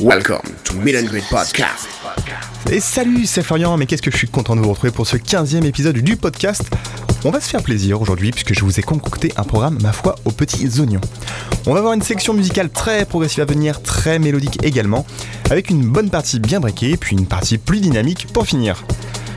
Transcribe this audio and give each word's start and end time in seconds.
Welcome 0.00 0.42
to 0.62 0.74
and 0.76 1.06
Greet 1.06 1.24
Podcast. 1.28 1.88
Et 2.70 2.78
salut, 2.78 3.26
c'est 3.26 3.42
Florian, 3.42 3.76
mais 3.76 3.86
qu'est-ce 3.86 4.02
que 4.02 4.12
je 4.12 4.16
suis 4.16 4.28
content 4.28 4.54
de 4.54 4.60
vous 4.60 4.70
retrouver 4.70 4.92
pour 4.92 5.08
ce 5.08 5.16
15e 5.16 5.64
épisode 5.64 5.96
du 5.96 6.16
podcast. 6.16 6.70
On 7.24 7.30
va 7.32 7.40
se 7.40 7.48
faire 7.48 7.64
plaisir 7.64 8.00
aujourd'hui 8.00 8.30
puisque 8.30 8.54
je 8.54 8.64
vous 8.64 8.78
ai 8.78 8.82
concocté 8.82 9.32
un 9.36 9.42
programme, 9.42 9.76
ma 9.82 9.90
foi, 9.90 10.14
aux 10.24 10.30
petits 10.30 10.78
oignons. 10.78 11.00
On 11.66 11.72
va 11.72 11.80
avoir 11.80 11.94
une 11.94 12.02
section 12.02 12.32
musicale 12.32 12.70
très 12.70 13.06
progressive 13.06 13.42
à 13.42 13.46
venir, 13.46 13.82
très 13.82 14.20
mélodique 14.20 14.62
également, 14.62 15.04
avec 15.50 15.68
une 15.68 15.82
bonne 15.82 16.10
partie 16.10 16.38
bien 16.38 16.60
breakée, 16.60 16.96
puis 16.96 17.16
une 17.16 17.26
partie 17.26 17.58
plus 17.58 17.80
dynamique 17.80 18.28
pour 18.32 18.46
finir. 18.46 18.84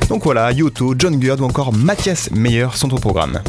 Donc 0.09 0.23
voilà, 0.25 0.51
Yoto, 0.51 0.93
John 0.95 1.17
Gurd 1.17 1.41
ou 1.41 1.45
encore 1.45 1.73
Mathias 1.73 2.29
Meyer 2.29 2.67
sont 2.75 2.93
au 2.93 2.97
programme. 2.97 3.41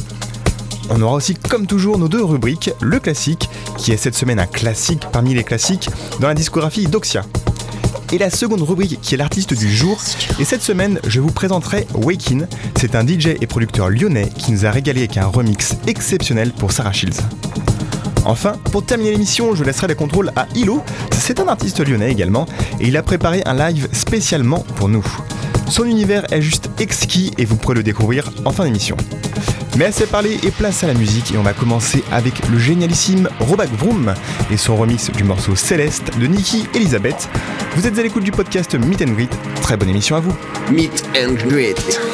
On 0.90 1.00
aura 1.00 1.14
aussi, 1.14 1.34
comme 1.34 1.66
toujours, 1.66 1.98
nos 1.98 2.08
deux 2.08 2.24
rubriques, 2.24 2.70
le 2.80 2.98
classique, 2.98 3.48
qui 3.78 3.92
est 3.92 3.96
cette 3.96 4.14
semaine 4.14 4.38
un 4.38 4.46
classique 4.46 5.04
parmi 5.12 5.34
les 5.34 5.44
classiques 5.44 5.88
dans 6.20 6.28
la 6.28 6.34
discographie 6.34 6.86
d'Oxia. 6.86 7.24
Et 8.12 8.18
la 8.18 8.28
seconde 8.28 8.62
rubrique 8.62 9.00
qui 9.00 9.14
est 9.14 9.16
l'artiste 9.16 9.54
du 9.54 9.74
jour, 9.74 9.98
et 10.38 10.44
cette 10.44 10.62
semaine 10.62 11.00
je 11.06 11.20
vous 11.20 11.30
présenterai 11.30 11.86
Wakin, 11.94 12.46
c'est 12.76 12.94
un 12.94 13.06
DJ 13.06 13.28
et 13.40 13.46
producteur 13.46 13.88
lyonnais 13.88 14.28
qui 14.36 14.52
nous 14.52 14.66
a 14.66 14.70
régalé 14.70 15.00
avec 15.00 15.16
un 15.16 15.26
remix 15.26 15.76
exceptionnel 15.86 16.52
pour 16.52 16.72
Sarah 16.72 16.92
Shields. 16.92 17.22
Enfin, 18.24 18.52
pour 18.70 18.84
terminer 18.84 19.12
l'émission, 19.12 19.54
je 19.54 19.64
laisserai 19.64 19.88
les 19.88 19.94
contrôles 19.94 20.30
à 20.36 20.46
Hilo, 20.54 20.82
c'est 21.10 21.40
un 21.40 21.48
artiste 21.48 21.80
lyonnais 21.80 22.12
également, 22.12 22.46
et 22.80 22.88
il 22.88 22.96
a 22.96 23.02
préparé 23.02 23.42
un 23.46 23.54
live 23.54 23.88
spécialement 23.92 24.64
pour 24.76 24.88
nous. 24.88 25.04
Son 25.68 25.84
univers 25.84 26.30
est 26.32 26.42
juste 26.42 26.68
exquis 26.78 27.32
et 27.38 27.46
vous 27.46 27.56
pourrez 27.56 27.76
le 27.76 27.82
découvrir 27.82 28.30
en 28.44 28.52
fin 28.52 28.64
d'émission. 28.64 28.96
Mais 29.76 29.86
assez 29.86 30.06
parlé 30.06 30.38
et 30.42 30.50
place 30.50 30.84
à 30.84 30.86
la 30.86 30.94
musique 30.94 31.32
et 31.32 31.38
on 31.38 31.42
va 31.42 31.54
commencer 31.54 32.04
avec 32.12 32.46
le 32.48 32.58
génialissime 32.58 33.28
Robak 33.40 33.70
Vroom 33.70 34.14
et 34.50 34.56
son 34.56 34.76
remix 34.76 35.10
du 35.10 35.24
morceau 35.24 35.56
Céleste 35.56 36.18
de 36.18 36.26
Nikki 36.26 36.66
Elisabeth. 36.74 37.28
Vous 37.76 37.86
êtes 37.86 37.98
à 37.98 38.02
l'écoute 38.02 38.24
du 38.24 38.32
podcast 38.32 38.74
Meet 38.74 39.02
and 39.02 39.12
Greet, 39.12 39.30
très 39.62 39.76
bonne 39.76 39.88
émission 39.88 40.16
à 40.16 40.20
vous. 40.20 40.34
Meet 40.70 41.04
and 41.16 41.34
Greet. 41.48 42.11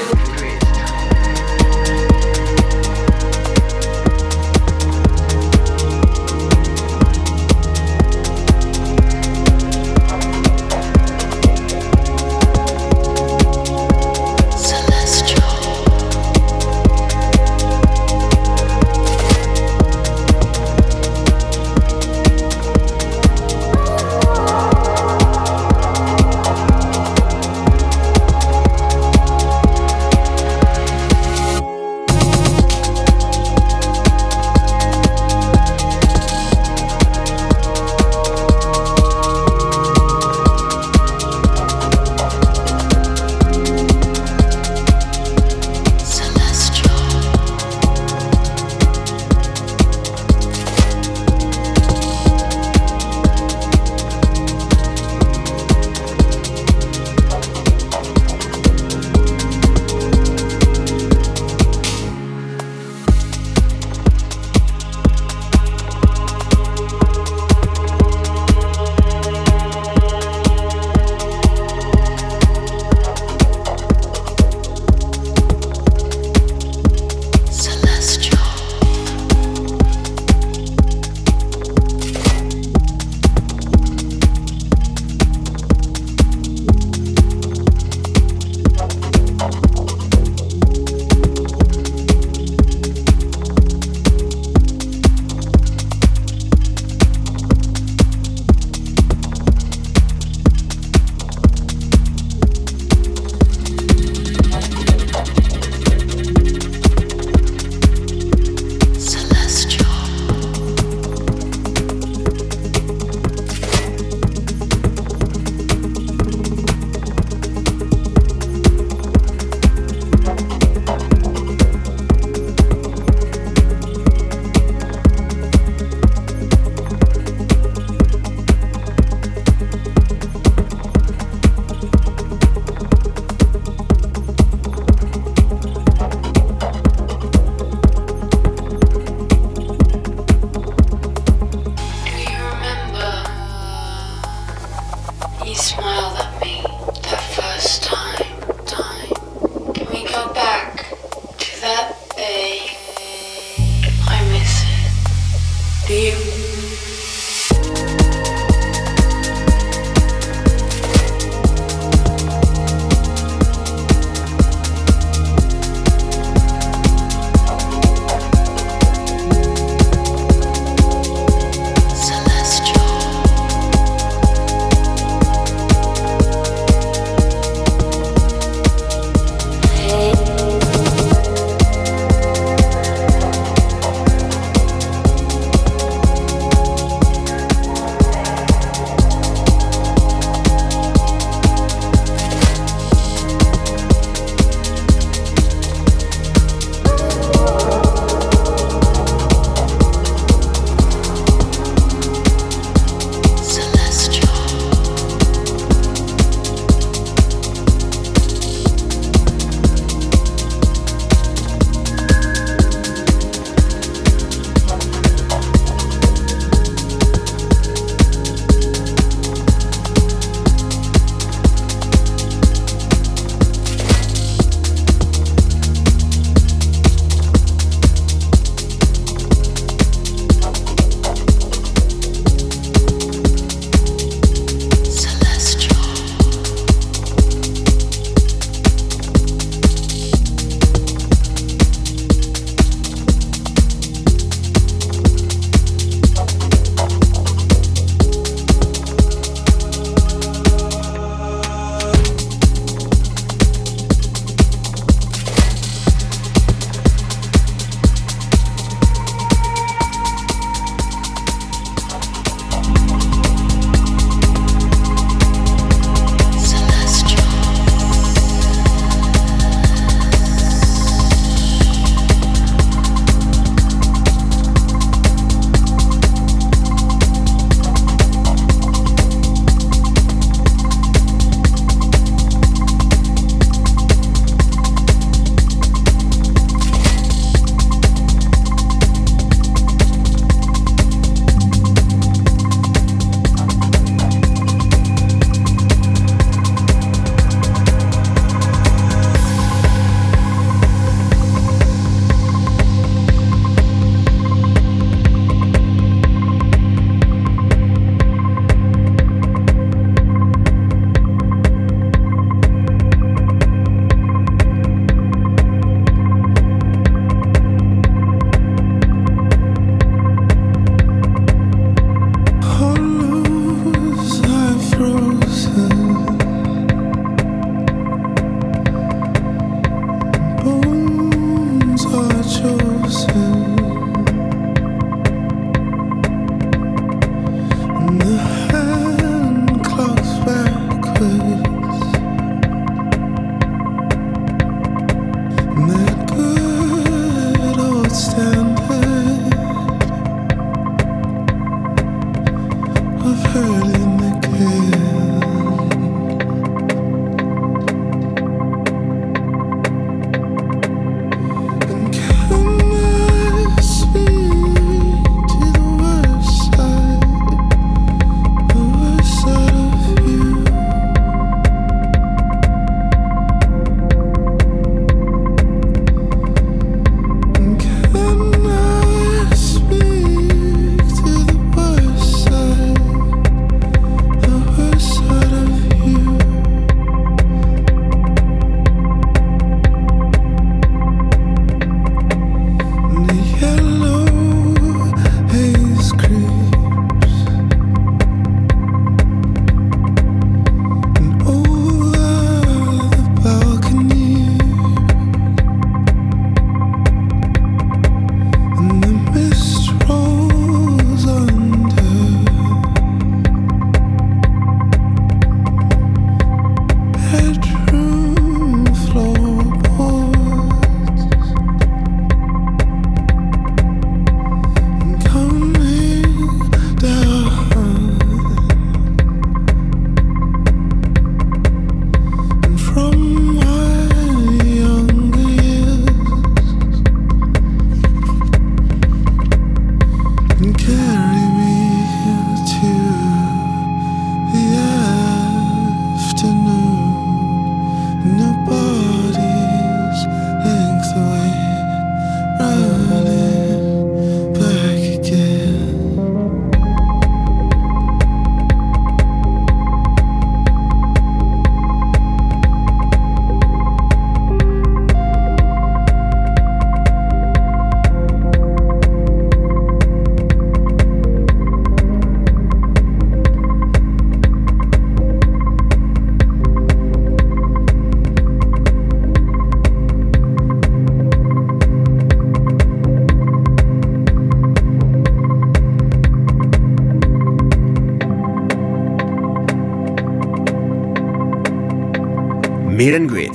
Meet 492.78 492.94
and 492.94 493.08
Greet 493.08 493.32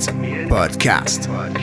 Podcast. 0.48 1.53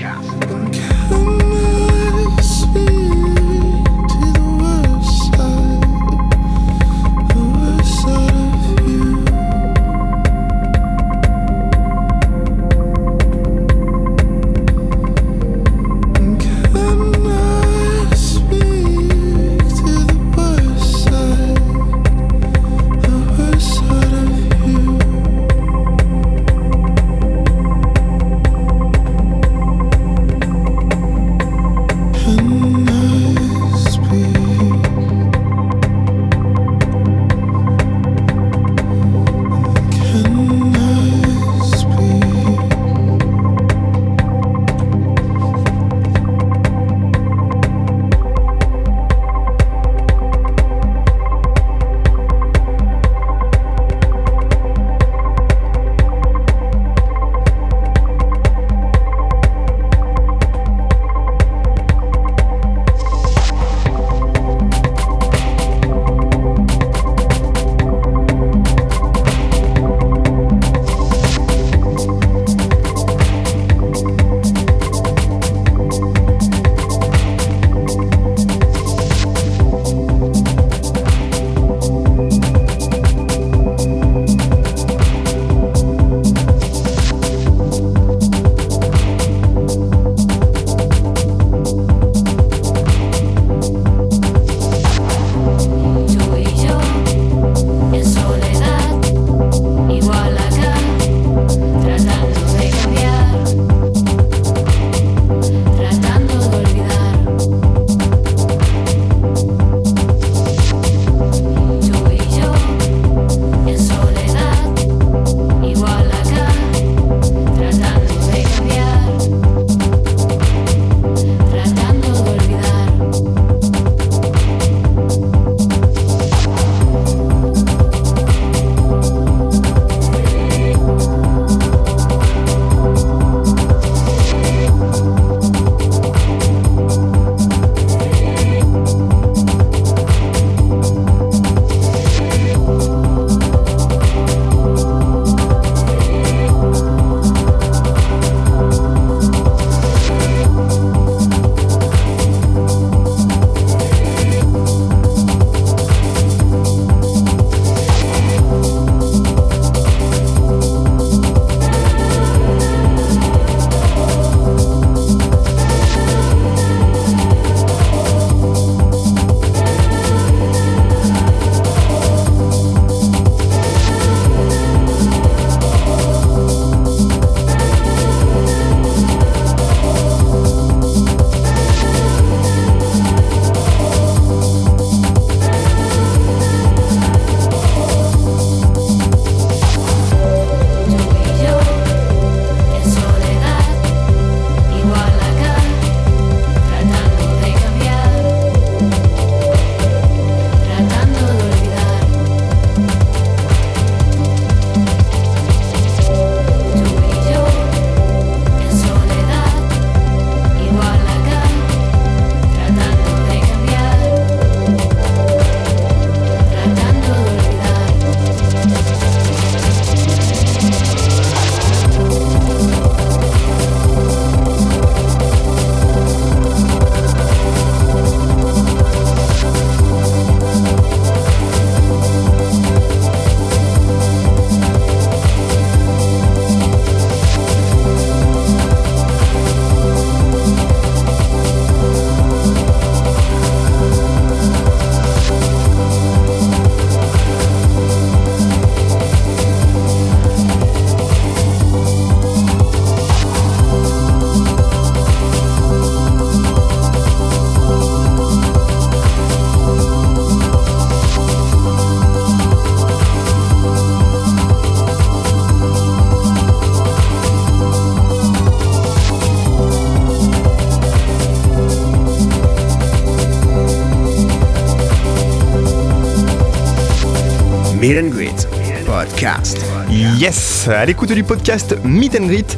Meet 277.82 277.98
and 277.98 278.10
Greet 278.10 278.48
Podcast. 278.86 279.58
Yes, 279.90 280.68
à 280.68 280.86
l'écoute 280.86 281.12
du 281.14 281.24
podcast 281.24 281.76
Meet 281.84 282.16
and 282.20 282.28
Greet. 282.28 282.56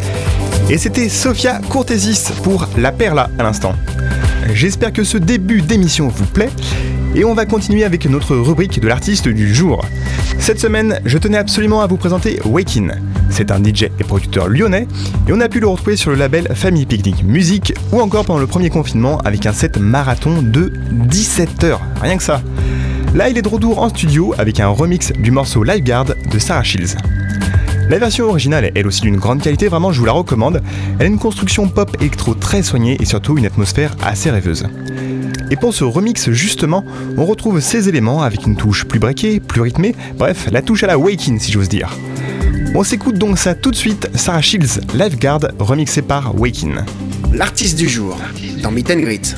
Et 0.70 0.78
c'était 0.78 1.08
Sophia 1.08 1.62
Courtesis 1.70 2.34
pour 2.44 2.68
La 2.78 2.92
Perla 2.92 3.30
à 3.40 3.44
l'instant. 3.44 3.74
J'espère 4.54 4.92
que 4.92 5.06
ce 5.06 5.18
début 5.18 5.62
d'émission 5.62 6.10
vous 6.10 6.26
plaît. 6.26 6.50
Et 7.16 7.24
on 7.24 7.34
va 7.34 7.46
continuer 7.46 7.86
avec 7.86 8.06
notre 8.10 8.36
rubrique 8.36 8.82
de 8.82 8.88
l'artiste 8.90 9.30
du 9.30 9.56
jour. 9.56 9.86
Cette 10.40 10.60
semaine, 10.60 11.00
je 11.06 11.18
tenais 11.18 11.38
absolument 11.38 11.80
à 11.80 11.88
vous 11.88 11.96
présenter 11.96 12.42
Wakin. 12.44 12.90
C'est 13.30 13.50
un 13.50 13.64
DJ 13.64 13.84
et 13.84 14.04
producteur 14.04 14.50
lyonnais 14.50 14.88
et 15.30 15.32
on 15.32 15.40
a 15.40 15.48
pu 15.48 15.62
le 15.62 15.68
retrouver 15.68 15.96
sur 15.96 16.12
le 16.12 16.18
label 16.18 16.50
Famille 16.54 16.86
Picnic 16.86 17.24
Musique 17.24 17.74
ou 17.94 18.02
encore 18.02 18.26
pendant 18.26 18.40
le 18.40 18.48
premier 18.48 18.70
confinement 18.70 19.20
avec 19.20 19.46
un 19.46 19.54
set 19.54 19.78
marathon 19.78 20.42
de 20.42 20.74
17 20.92 21.64
heures. 21.64 21.82
Rien 22.02 22.18
que 22.18 22.24
ça. 22.24 22.42
Là, 23.14 23.30
il 23.30 23.38
est 23.38 23.44
de 23.44 23.48
retour 23.48 23.80
en 23.80 23.90
studio 23.90 24.34
avec 24.40 24.60
un 24.60 24.70
remix 24.70 25.12
du 25.12 25.30
morceau 25.30 25.64
Lifeguard 25.64 26.06
de 26.06 26.40
Sarah 26.40 26.64
Shields. 26.64 26.96
La 27.88 28.00
version 28.00 28.28
originale 28.28 28.66
est 28.66 28.72
elle 28.74 28.88
aussi 28.88 29.02
d'une 29.02 29.18
grande 29.18 29.40
qualité, 29.40 29.68
vraiment 29.68 29.92
je 29.92 30.00
vous 30.00 30.06
la 30.06 30.14
recommande. 30.14 30.64
Elle 30.98 31.06
a 31.06 31.10
une 31.10 31.20
construction 31.20 31.68
pop 31.68 31.96
électro 32.00 32.34
très 32.34 32.64
soignée 32.64 32.98
et 33.00 33.06
surtout 33.06 33.38
une 33.38 33.46
atmosphère 33.46 33.96
assez 34.02 34.32
rêveuse. 34.32 34.66
Et 35.52 35.56
pour 35.56 35.76
ce 35.76 35.84
remix 35.84 36.32
justement, 36.32 36.84
on 37.16 37.26
retrouve 37.26 37.60
ces 37.60 37.88
éléments 37.88 38.24
avec 38.24 38.48
une 38.48 38.56
touche 38.56 38.86
plus 38.86 38.98
breakée, 38.98 39.40
plus 39.40 39.62
rythmée, 39.62 39.94
bref, 40.18 40.50
la 40.52 40.64
touche 40.64 40.84
à 40.84 40.88
la 40.88 40.98
Waking 40.98 41.40
si 41.40 41.52
j'ose 41.52 41.70
dire. 41.70 41.96
On 42.74 42.84
s'écoute 42.84 43.20
donc 43.20 43.38
ça 43.38 43.54
tout 43.54 43.70
de 43.70 43.76
suite, 43.76 44.10
Sarah 44.16 44.42
Shields 44.42 44.80
Lifeguard 44.96 45.42
remixé 45.60 46.02
par 46.02 46.34
Waking. 46.40 46.78
L'artiste 47.32 47.78
du 47.78 47.88
jour 47.88 48.18
dans 48.64 48.72
Meet 48.72 48.90
and 48.90 49.02
Greet. 49.02 49.36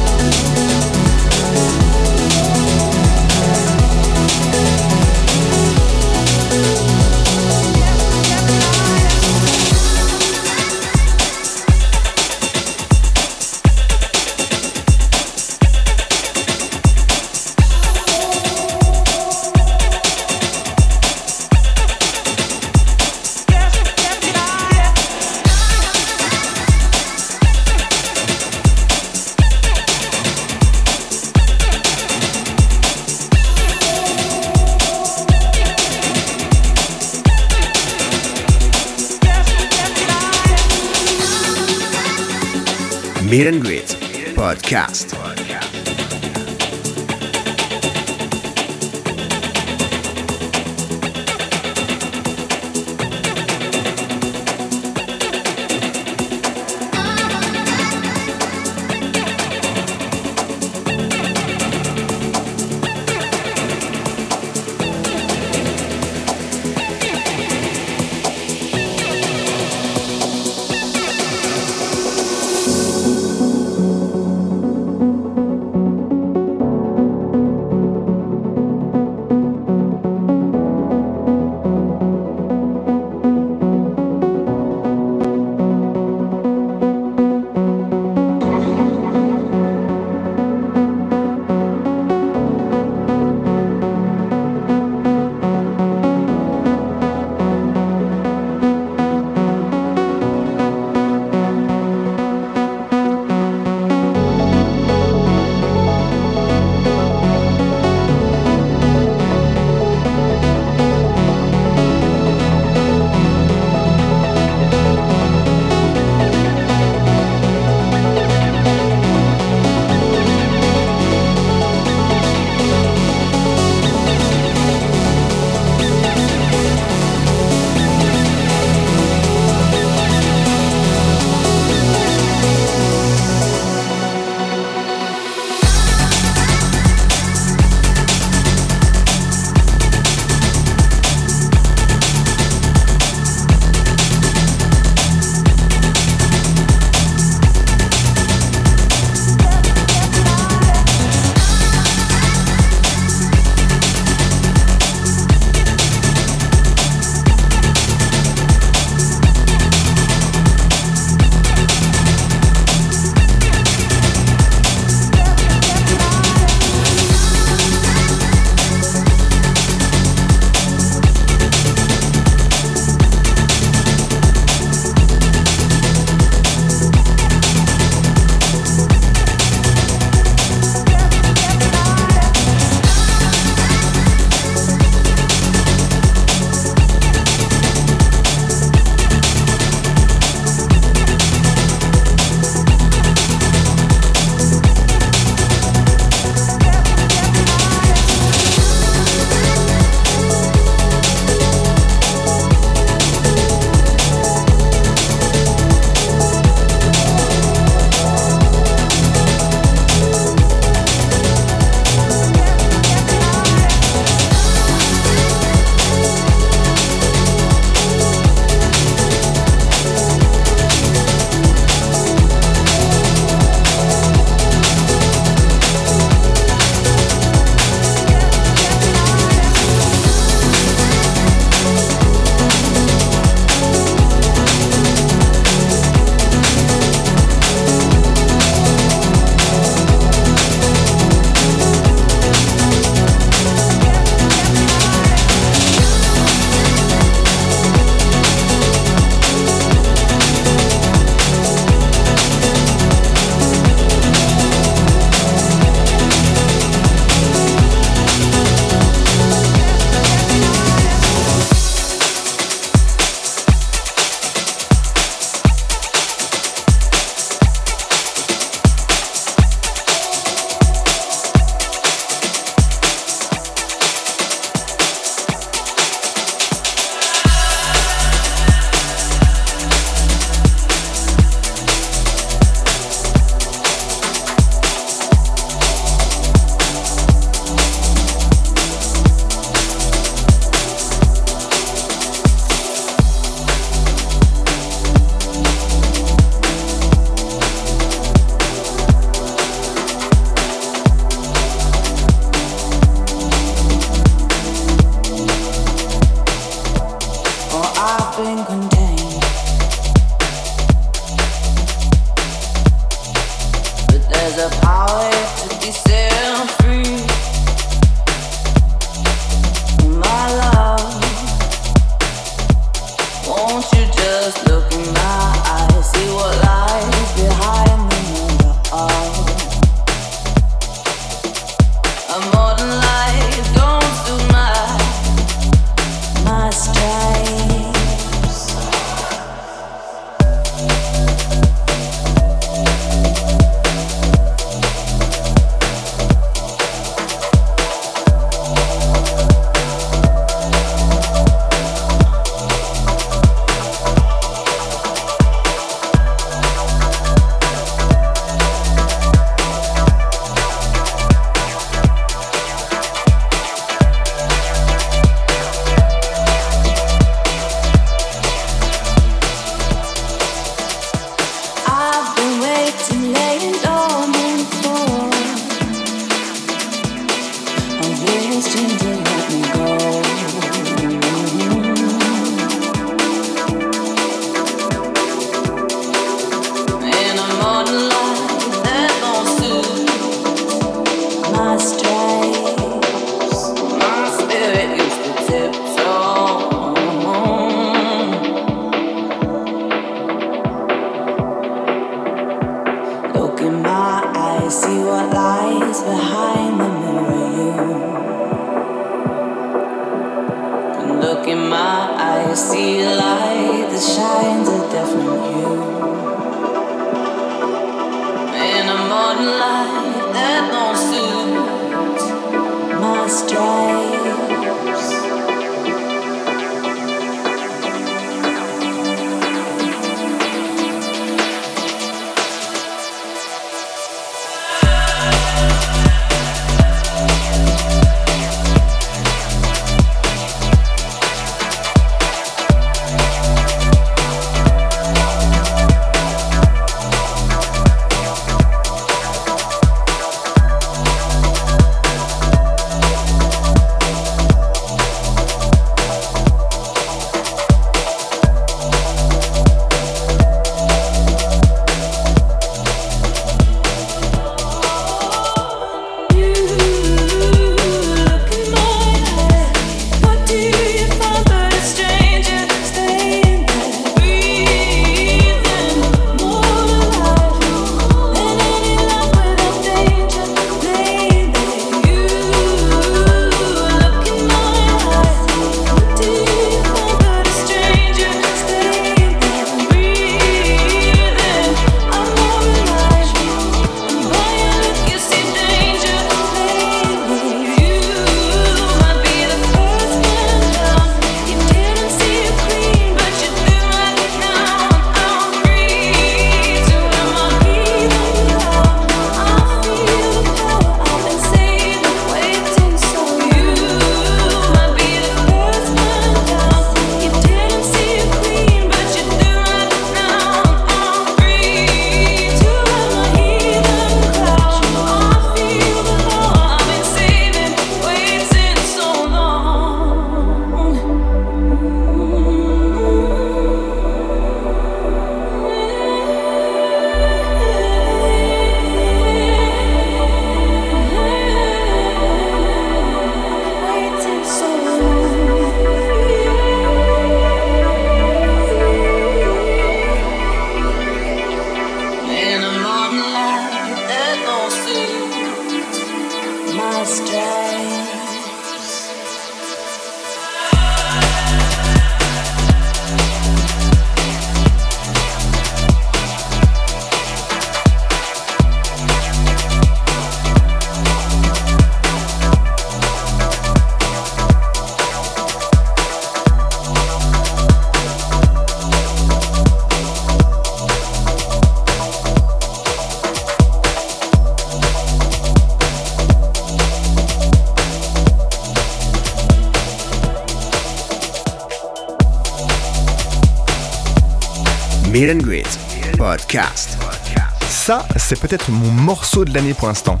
C'est 598.08 598.18
peut-être 598.18 598.50
mon 598.50 598.70
morceau 598.70 599.26
de 599.26 599.34
l'année 599.34 599.52
pour 599.52 599.68
l'instant. 599.68 600.00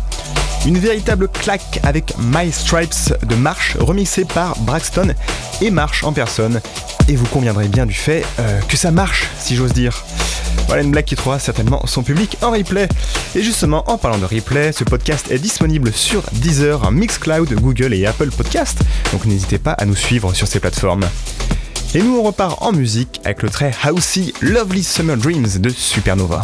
Une 0.64 0.78
véritable 0.78 1.28
claque 1.28 1.78
avec 1.82 2.14
My 2.18 2.50
Stripes 2.50 3.12
de 3.22 3.34
Marsh 3.34 3.76
remixé 3.78 4.24
par 4.24 4.56
Braxton 4.60 5.14
et 5.60 5.70
Marsh 5.70 6.04
en 6.04 6.14
personne. 6.14 6.62
Et 7.08 7.16
vous 7.16 7.26
conviendrez 7.26 7.68
bien 7.68 7.84
du 7.84 7.92
fait 7.92 8.24
euh, 8.38 8.60
que 8.62 8.78
ça 8.78 8.92
marche, 8.92 9.28
si 9.38 9.56
j'ose 9.56 9.74
dire. 9.74 10.06
Voilà 10.68 10.82
une 10.82 10.90
blague 10.90 11.04
qui 11.04 11.16
trouvera 11.16 11.38
certainement 11.38 11.84
son 11.84 12.02
public 12.02 12.38
en 12.40 12.52
replay. 12.52 12.88
Et 13.34 13.42
justement, 13.42 13.84
en 13.90 13.98
parlant 13.98 14.16
de 14.16 14.24
replay, 14.24 14.72
ce 14.72 14.84
podcast 14.84 15.30
est 15.30 15.38
disponible 15.38 15.92
sur 15.92 16.22
Deezer, 16.32 16.90
Mixcloud, 16.90 17.52
Google 17.60 17.92
et 17.92 18.06
Apple 18.06 18.30
Podcast. 18.30 18.78
Donc 19.12 19.26
n'hésitez 19.26 19.58
pas 19.58 19.72
à 19.72 19.84
nous 19.84 19.96
suivre 19.96 20.32
sur 20.32 20.48
ces 20.48 20.60
plateformes. 20.60 21.06
Et 21.94 22.02
nous 22.02 22.16
on 22.18 22.22
repart 22.22 22.62
en 22.62 22.72
musique 22.72 23.20
avec 23.26 23.42
le 23.42 23.50
très 23.50 23.74
housey 23.86 24.32
Lovely 24.40 24.82
Summer 24.82 25.18
Dreams 25.18 25.58
de 25.58 25.68
Supernova. 25.68 26.40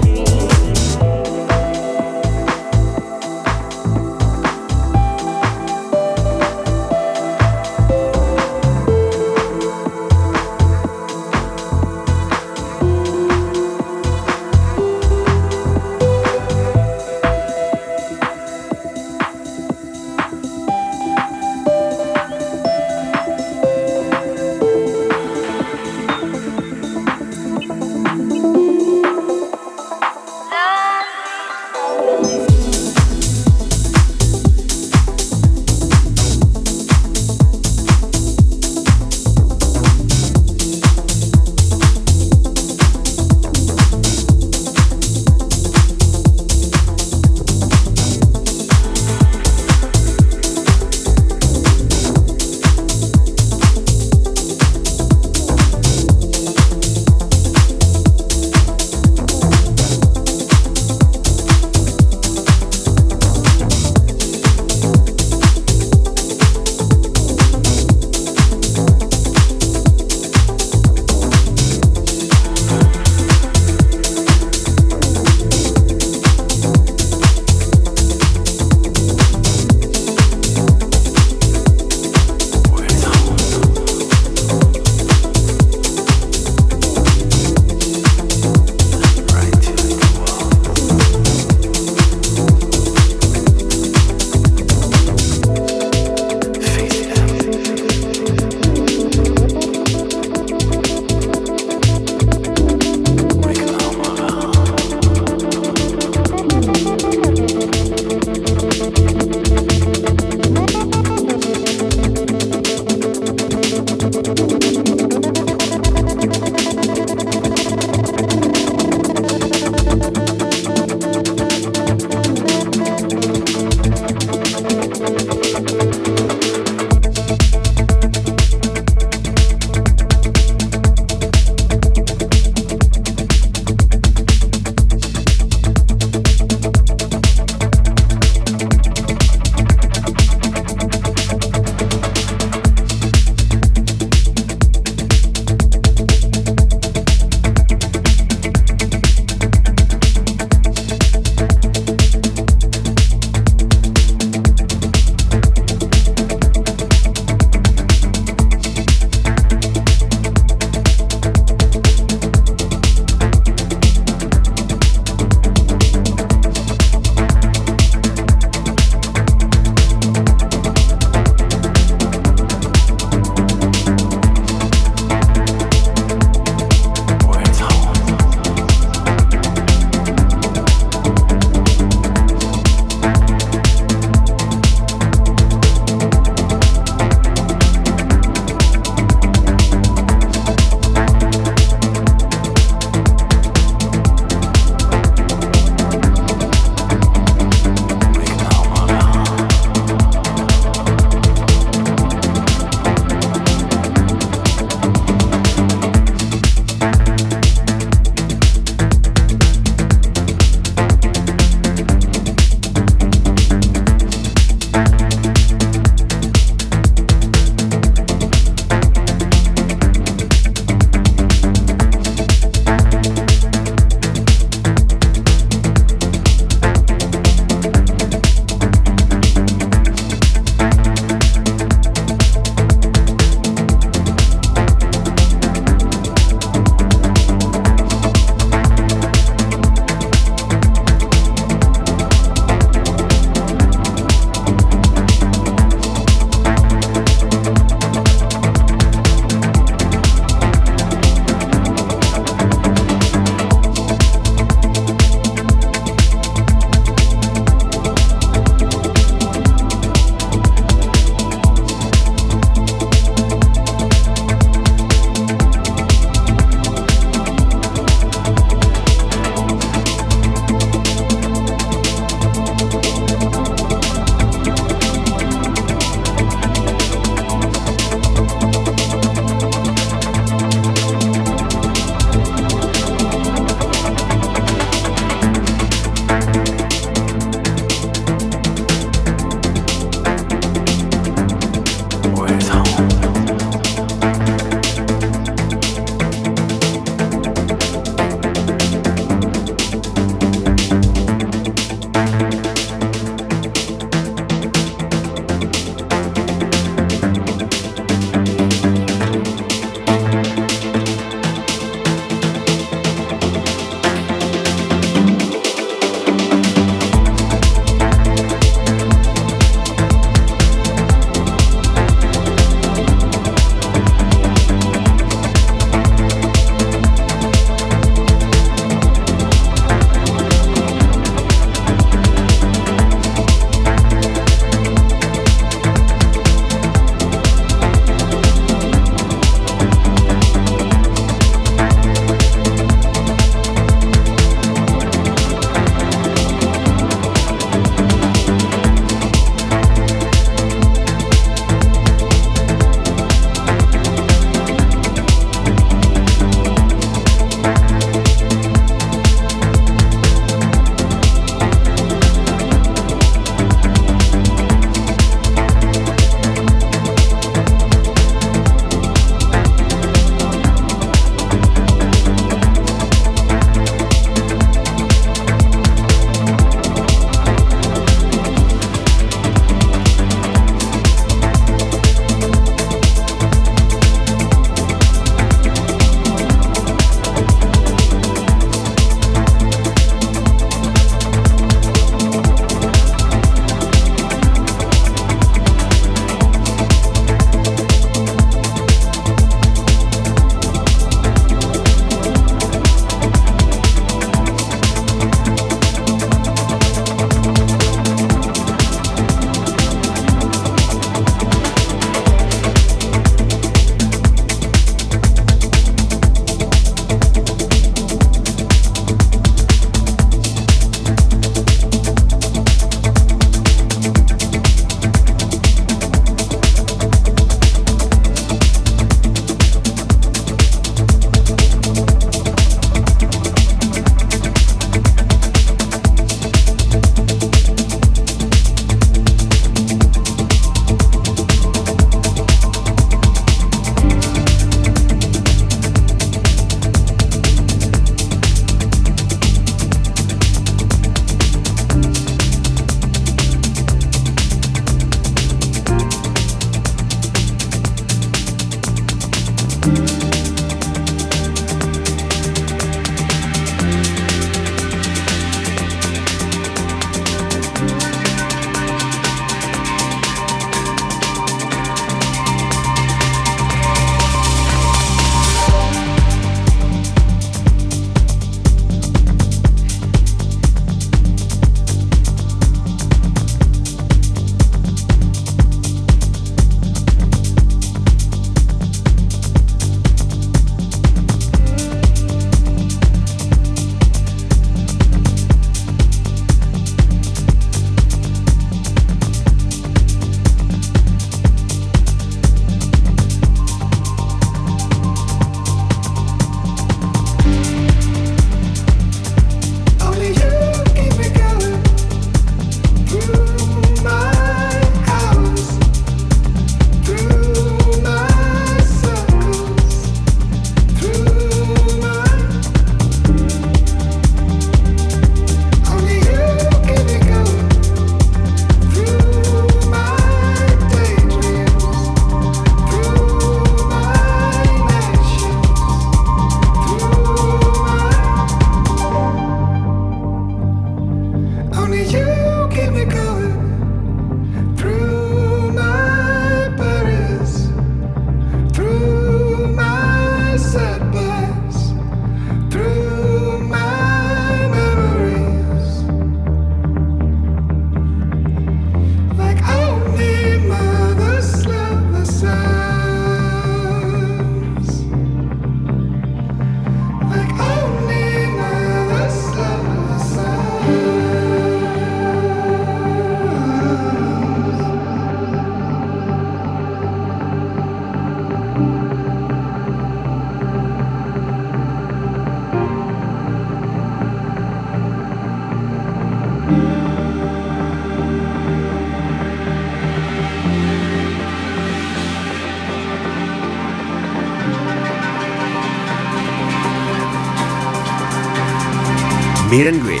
Meet 599.50 599.66
and 599.66 599.80
Greet 599.80 600.00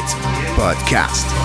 Podcast. 0.58 1.37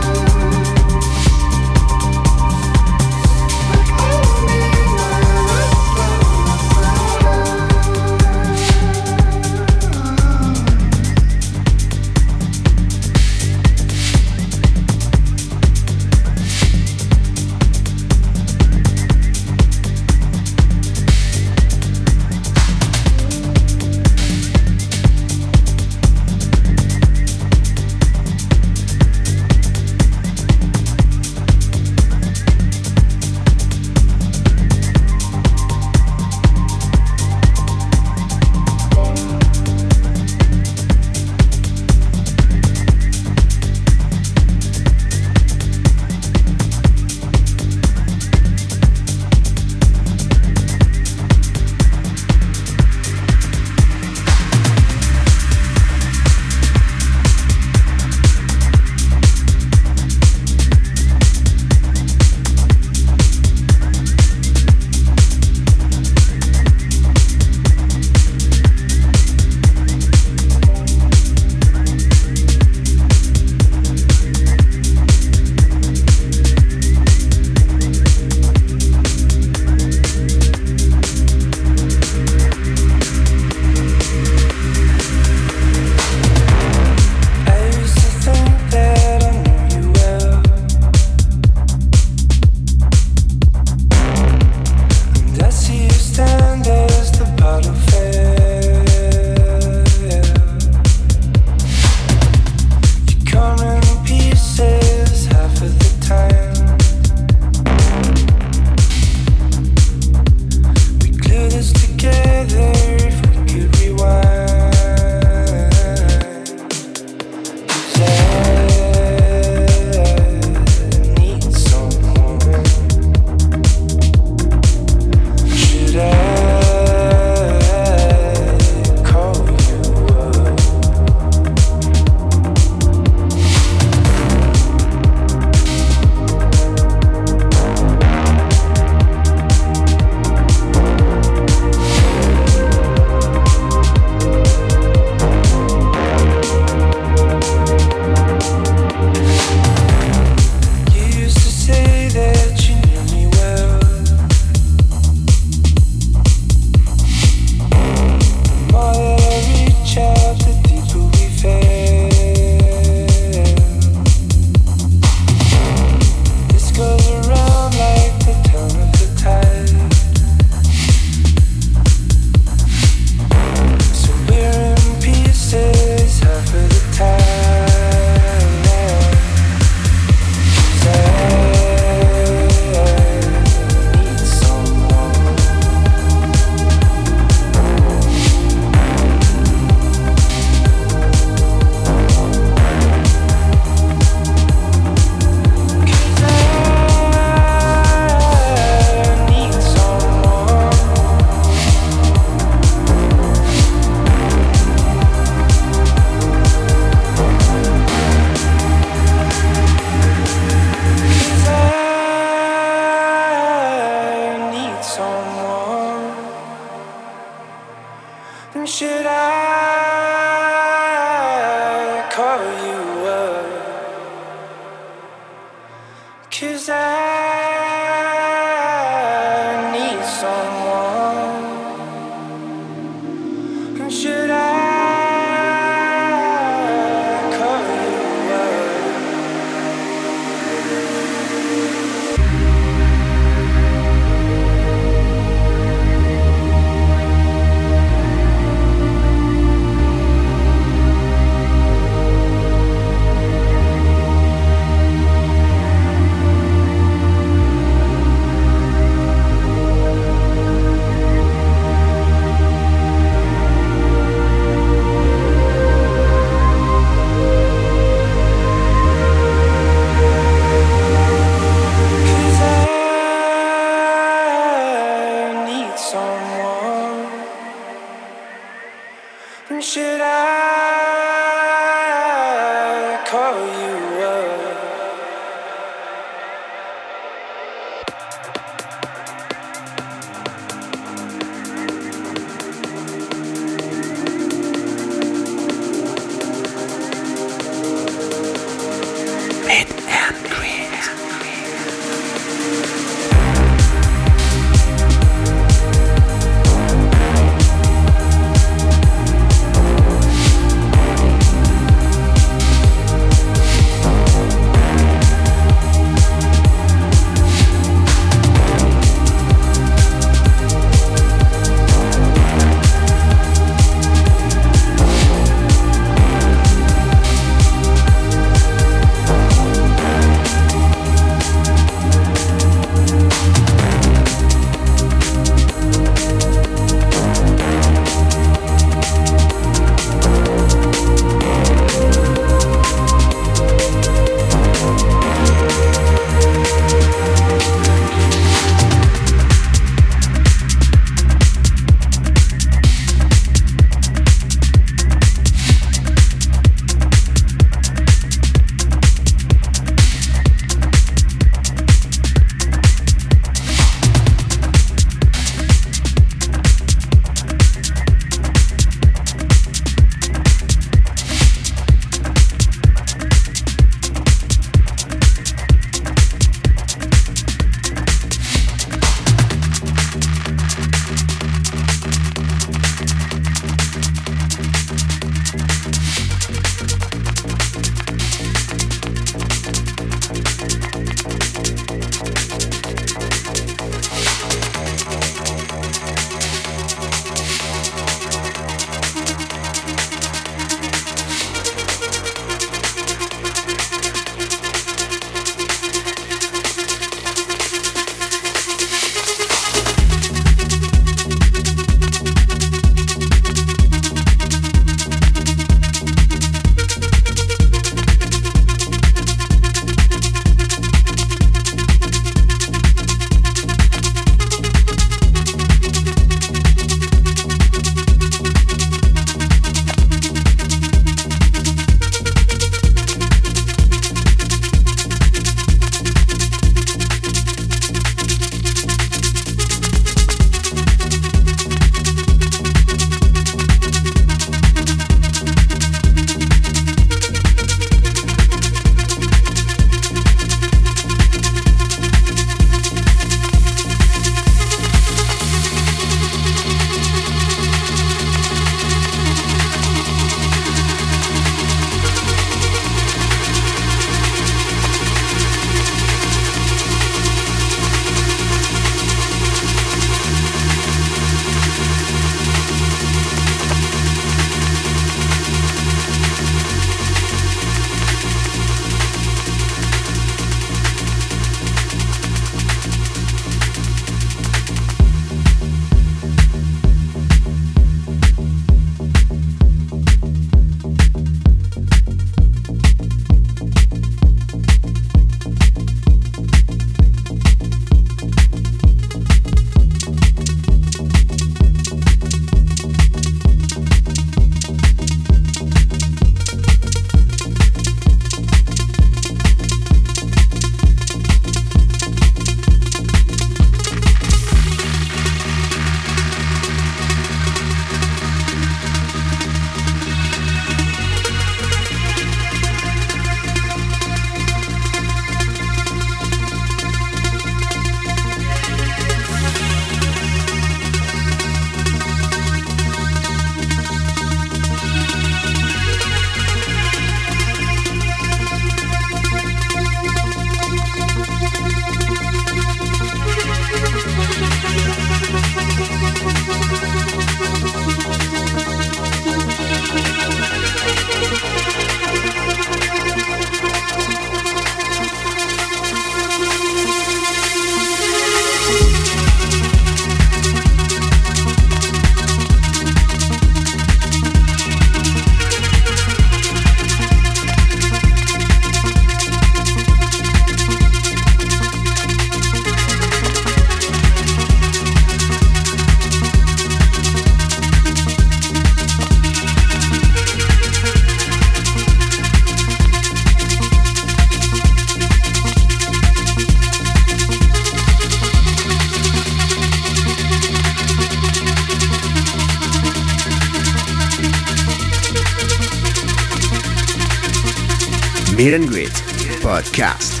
And 598.32 598.46
Greet 598.46 598.72
Podcast. 599.20 600.00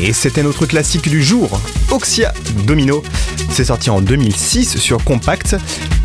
Et 0.00 0.12
c'était 0.12 0.44
notre 0.44 0.64
classique 0.64 1.08
du 1.08 1.24
jour, 1.24 1.60
Oxia 1.90 2.32
Domino. 2.68 3.02
C'est 3.50 3.64
sorti 3.64 3.90
en 3.90 4.00
2006 4.00 4.78
sur 4.78 5.02
Compact. 5.02 5.56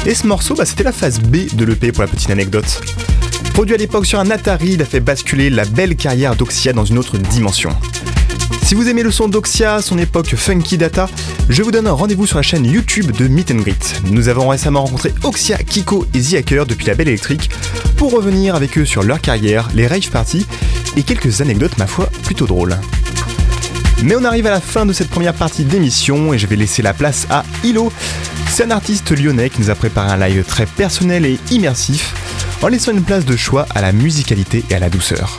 Et 0.08 0.16
ce 0.16 0.26
morceau, 0.26 0.56
bah, 0.56 0.66
c'était 0.66 0.84
la 0.84 0.91
phase 0.91 1.20
B 1.20 1.53
de 1.53 1.64
l'EP 1.64 1.91
pour 1.91 2.01
la 2.01 2.08
petite 2.08 2.32
anecdote. 2.32 2.82
Produit 3.53 3.76
à 3.76 3.78
l'époque 3.78 4.08
sur 4.08 4.20
un 4.20 4.32
Atari, 4.32 4.70
il 4.74 4.82
a 4.82 4.86
fait 4.86 4.99
basculer 4.99 5.51
la 5.51 5.66
belle 5.66 5.95
carrière 5.95 6.36
d'Oxia 6.36 6.74
dans 6.74 6.86
une 6.86 6.97
autre 6.97 7.20
dimension. 7.20 7.70
Si 8.64 8.74
vous 8.74 8.89
aimez 8.89 9.03
le 9.03 9.12
son 9.12 9.28
d'Oxia, 9.28 9.84
son 9.84 9.99
époque 9.99 10.34
Funky 10.36 10.80
Data, 10.80 11.08
je 11.49 11.62
vous 11.62 11.70
donne 11.70 11.86
un 11.86 11.91
rendez-vous 11.91 12.26
sur 12.26 12.38
la 12.38 12.41
chaîne 12.41 12.66
YouTube 12.66 13.12
de 13.12 13.28
Meet 13.28 13.51
and 13.51 13.58
Greet. 13.58 14.01
Nous 14.10 14.28
avons 14.28 14.47
récemment 14.47 14.84
rencontré 14.84 15.14
Oxia, 15.22 15.60
Kiko 15.60 16.08
et 16.16 16.20
The 16.20 16.68
depuis 16.68 16.88
la 16.88 16.95
Belle 16.95 17.10
Électrique 17.10 17.51
pour 17.95 18.12
revenir 18.12 18.56
avec 18.56 18.78
eux 18.80 18.86
sur 18.86 19.03
leur 19.03 19.22
carrière, 19.22 19.70
les 19.76 19.86
rave 19.86 20.10
parties 20.10 20.47
et 20.95 21.03
quelques 21.03 21.41
anecdotes 21.41 21.77
ma 21.77 21.87
foi 21.87 22.09
plutôt 22.23 22.45
drôles. 22.45 22.77
Mais 24.03 24.15
on 24.15 24.23
arrive 24.23 24.47
à 24.47 24.51
la 24.51 24.61
fin 24.61 24.85
de 24.85 24.93
cette 24.93 25.09
première 25.09 25.33
partie 25.33 25.63
d'émission 25.63 26.33
et 26.33 26.37
je 26.37 26.47
vais 26.47 26.55
laisser 26.55 26.81
la 26.81 26.93
place 26.93 27.27
à 27.29 27.43
Hilo. 27.63 27.91
C'est 28.49 28.63
un 28.63 28.71
artiste 28.71 29.11
lyonnais 29.11 29.49
qui 29.49 29.61
nous 29.61 29.69
a 29.69 29.75
préparé 29.75 30.11
un 30.11 30.27
live 30.27 30.43
très 30.43 30.65
personnel 30.65 31.25
et 31.25 31.39
immersif 31.51 32.13
en 32.61 32.67
laissant 32.67 32.91
une 32.91 33.03
place 33.03 33.25
de 33.25 33.35
choix 33.35 33.65
à 33.73 33.81
la 33.81 33.91
musicalité 33.91 34.63
et 34.69 34.75
à 34.75 34.79
la 34.79 34.89
douceur. 34.89 35.37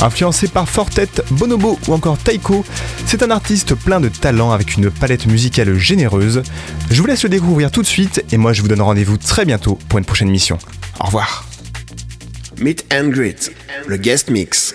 Influencé 0.00 0.48
par 0.48 0.68
Fortet, 0.68 1.08
Bonobo 1.30 1.78
ou 1.88 1.94
encore 1.94 2.18
Taiko, 2.18 2.64
c'est 3.06 3.22
un 3.22 3.30
artiste 3.30 3.74
plein 3.74 4.00
de 4.00 4.08
talent 4.08 4.50
avec 4.50 4.76
une 4.76 4.90
palette 4.90 5.26
musicale 5.26 5.78
généreuse. 5.78 6.42
Je 6.90 7.00
vous 7.00 7.06
laisse 7.06 7.22
le 7.22 7.30
découvrir 7.30 7.70
tout 7.70 7.82
de 7.82 7.86
suite 7.86 8.24
et 8.30 8.36
moi 8.36 8.52
je 8.52 8.62
vous 8.62 8.68
donne 8.68 8.82
rendez-vous 8.82 9.16
très 9.16 9.44
bientôt 9.44 9.78
pour 9.88 9.98
une 9.98 10.04
prochaine 10.04 10.28
mission. 10.28 10.58
Au 11.00 11.06
revoir. 11.06 11.46
Meet 12.58 12.86
and 12.92 13.08
Greet, 13.08 13.52
le 13.86 13.96
guest 13.96 14.30
mix. 14.30 14.74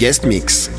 Guest 0.00 0.24
mix. 0.24 0.69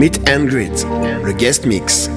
Meet 0.00 0.30
and 0.30 0.48
Greet, 0.48 0.86
le 1.22 1.34
guest 1.34 1.66
mix. 1.66 2.08